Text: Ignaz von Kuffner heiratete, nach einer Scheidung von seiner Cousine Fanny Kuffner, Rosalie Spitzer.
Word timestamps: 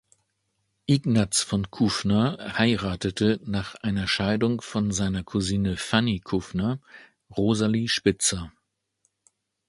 Ignaz 0.87 1.43
von 1.43 1.69
Kuffner 1.69 2.57
heiratete, 2.57 3.39
nach 3.43 3.75
einer 3.83 4.07
Scheidung 4.07 4.59
von 4.61 4.91
seiner 4.91 5.23
Cousine 5.23 5.77
Fanny 5.77 6.19
Kuffner, 6.21 6.79
Rosalie 7.37 7.87
Spitzer. 7.87 8.51